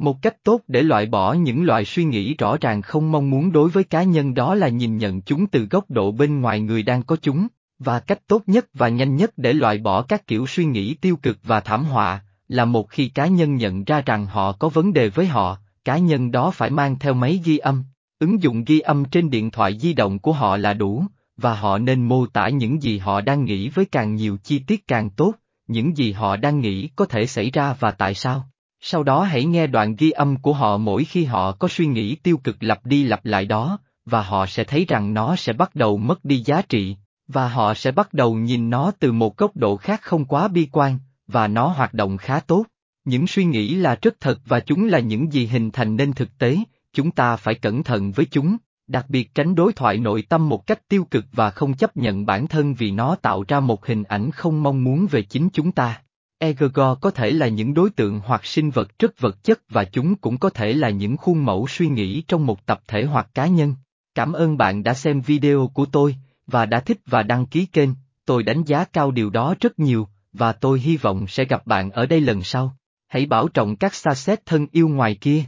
Một 0.00 0.22
cách 0.22 0.36
tốt 0.44 0.60
để 0.68 0.82
loại 0.82 1.06
bỏ 1.06 1.32
những 1.32 1.64
loại 1.64 1.84
suy 1.84 2.04
nghĩ 2.04 2.34
rõ 2.34 2.56
ràng 2.60 2.82
không 2.82 3.12
mong 3.12 3.30
muốn 3.30 3.52
đối 3.52 3.70
với 3.70 3.84
cá 3.84 4.02
nhân 4.02 4.34
đó 4.34 4.54
là 4.54 4.68
nhìn 4.68 4.96
nhận 4.96 5.22
chúng 5.22 5.46
từ 5.46 5.66
góc 5.70 5.90
độ 5.90 6.12
bên 6.12 6.40
ngoài 6.40 6.60
người 6.60 6.82
đang 6.82 7.02
có 7.02 7.16
chúng, 7.22 7.48
và 7.78 8.00
cách 8.00 8.26
tốt 8.26 8.42
nhất 8.46 8.66
và 8.74 8.88
nhanh 8.88 9.16
nhất 9.16 9.30
để 9.36 9.52
loại 9.52 9.78
bỏ 9.78 10.02
các 10.02 10.26
kiểu 10.26 10.46
suy 10.46 10.64
nghĩ 10.64 10.94
tiêu 10.94 11.16
cực 11.16 11.38
và 11.42 11.60
thảm 11.60 11.84
họa, 11.84 12.22
là 12.48 12.64
một 12.64 12.90
khi 12.90 13.08
cá 13.08 13.26
nhân 13.26 13.56
nhận 13.56 13.84
ra 13.84 14.02
rằng 14.06 14.26
họ 14.26 14.52
có 14.52 14.68
vấn 14.68 14.92
đề 14.92 15.08
với 15.08 15.26
họ, 15.26 15.58
cá 15.84 15.98
nhân 15.98 16.30
đó 16.30 16.50
phải 16.50 16.70
mang 16.70 16.98
theo 16.98 17.14
máy 17.14 17.40
ghi 17.44 17.58
âm, 17.58 17.84
ứng 18.18 18.42
dụng 18.42 18.64
ghi 18.64 18.80
âm 18.80 19.04
trên 19.04 19.30
điện 19.30 19.50
thoại 19.50 19.78
di 19.78 19.92
động 19.92 20.18
của 20.18 20.32
họ 20.32 20.56
là 20.56 20.74
đủ, 20.74 21.04
và 21.36 21.54
họ 21.54 21.78
nên 21.78 22.08
mô 22.08 22.26
tả 22.26 22.48
những 22.48 22.82
gì 22.82 22.98
họ 22.98 23.20
đang 23.20 23.44
nghĩ 23.44 23.68
với 23.68 23.84
càng 23.84 24.14
nhiều 24.14 24.36
chi 24.42 24.58
tiết 24.58 24.86
càng 24.86 25.10
tốt, 25.10 25.34
những 25.66 25.96
gì 25.96 26.12
họ 26.12 26.36
đang 26.36 26.60
nghĩ 26.60 26.88
có 26.96 27.04
thể 27.04 27.26
xảy 27.26 27.50
ra 27.50 27.76
và 27.80 27.90
tại 27.90 28.14
sao. 28.14 28.49
Sau 28.80 29.02
đó 29.02 29.22
hãy 29.22 29.44
nghe 29.44 29.66
đoạn 29.66 29.96
ghi 29.98 30.10
âm 30.10 30.36
của 30.36 30.52
họ 30.52 30.76
mỗi 30.76 31.04
khi 31.04 31.24
họ 31.24 31.52
có 31.52 31.68
suy 31.68 31.86
nghĩ 31.86 32.14
tiêu 32.14 32.36
cực 32.36 32.56
lặp 32.60 32.86
đi 32.86 33.04
lặp 33.04 33.26
lại 33.26 33.44
đó, 33.44 33.78
và 34.04 34.22
họ 34.22 34.46
sẽ 34.46 34.64
thấy 34.64 34.84
rằng 34.88 35.14
nó 35.14 35.36
sẽ 35.36 35.52
bắt 35.52 35.74
đầu 35.74 35.96
mất 35.96 36.24
đi 36.24 36.42
giá 36.42 36.62
trị, 36.62 36.96
và 37.28 37.48
họ 37.48 37.74
sẽ 37.74 37.92
bắt 37.92 38.14
đầu 38.14 38.34
nhìn 38.34 38.70
nó 38.70 38.92
từ 38.98 39.12
một 39.12 39.36
góc 39.36 39.56
độ 39.56 39.76
khác 39.76 40.02
không 40.02 40.24
quá 40.24 40.48
bi 40.48 40.68
quan, 40.72 40.98
và 41.26 41.48
nó 41.48 41.66
hoạt 41.66 41.94
động 41.94 42.16
khá 42.16 42.40
tốt. 42.40 42.64
Những 43.04 43.26
suy 43.26 43.44
nghĩ 43.44 43.74
là 43.74 43.98
rất 44.02 44.14
thật 44.20 44.38
và 44.46 44.60
chúng 44.60 44.88
là 44.88 44.98
những 44.98 45.32
gì 45.32 45.46
hình 45.46 45.70
thành 45.70 45.96
nên 45.96 46.12
thực 46.12 46.38
tế, 46.38 46.58
chúng 46.92 47.10
ta 47.10 47.36
phải 47.36 47.54
cẩn 47.54 47.82
thận 47.82 48.12
với 48.12 48.26
chúng, 48.30 48.56
đặc 48.86 49.06
biệt 49.08 49.34
tránh 49.34 49.54
đối 49.54 49.72
thoại 49.72 49.96
nội 49.96 50.24
tâm 50.28 50.48
một 50.48 50.66
cách 50.66 50.88
tiêu 50.88 51.06
cực 51.10 51.24
và 51.32 51.50
không 51.50 51.74
chấp 51.74 51.96
nhận 51.96 52.26
bản 52.26 52.46
thân 52.46 52.74
vì 52.74 52.90
nó 52.90 53.14
tạo 53.14 53.44
ra 53.48 53.60
một 53.60 53.86
hình 53.86 54.04
ảnh 54.04 54.30
không 54.30 54.62
mong 54.62 54.84
muốn 54.84 55.06
về 55.06 55.22
chính 55.22 55.48
chúng 55.52 55.72
ta. 55.72 56.00
Egregor 56.42 56.98
có 57.00 57.10
thể 57.10 57.30
là 57.30 57.48
những 57.48 57.74
đối 57.74 57.90
tượng 57.90 58.20
hoặc 58.20 58.46
sinh 58.46 58.70
vật 58.70 58.98
rất 58.98 59.20
vật 59.20 59.44
chất 59.44 59.60
và 59.68 59.84
chúng 59.84 60.16
cũng 60.16 60.38
có 60.38 60.50
thể 60.50 60.72
là 60.72 60.90
những 60.90 61.16
khuôn 61.16 61.44
mẫu 61.44 61.66
suy 61.68 61.88
nghĩ 61.88 62.22
trong 62.28 62.46
một 62.46 62.66
tập 62.66 62.80
thể 62.86 63.04
hoặc 63.04 63.30
cá 63.34 63.46
nhân. 63.46 63.74
Cảm 64.14 64.32
ơn 64.32 64.56
bạn 64.56 64.82
đã 64.82 64.94
xem 64.94 65.20
video 65.20 65.70
của 65.74 65.86
tôi, 65.86 66.16
và 66.46 66.66
đã 66.66 66.80
thích 66.80 67.00
và 67.06 67.22
đăng 67.22 67.46
ký 67.46 67.66
kênh, 67.66 67.90
tôi 68.24 68.42
đánh 68.42 68.64
giá 68.64 68.84
cao 68.84 69.10
điều 69.10 69.30
đó 69.30 69.54
rất 69.60 69.78
nhiều, 69.78 70.08
và 70.32 70.52
tôi 70.52 70.80
hy 70.80 70.96
vọng 70.96 71.26
sẽ 71.28 71.44
gặp 71.44 71.66
bạn 71.66 71.90
ở 71.90 72.06
đây 72.06 72.20
lần 72.20 72.42
sau. 72.42 72.76
Hãy 73.08 73.26
bảo 73.26 73.48
trọng 73.48 73.76
các 73.76 73.94
xa 73.94 74.14
xét 74.14 74.46
thân 74.46 74.66
yêu 74.72 74.88
ngoài 74.88 75.18
kia. 75.20 75.44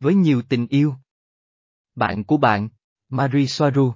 Với 0.00 0.14
nhiều 0.14 0.42
tình 0.48 0.66
yêu. 0.66 0.94
Bạn 1.94 2.24
của 2.24 2.36
bạn, 2.36 2.68
Marie 3.08 3.46
Soaru 3.46 3.94